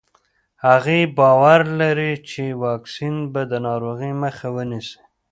[0.65, 4.99] هغې باور لري چې واکسین به د ناروغۍ مخه ونیسي.